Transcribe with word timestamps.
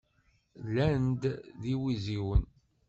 Llan-d 0.65 1.23
d 1.61 1.63
yiwiziwen. 1.69 2.43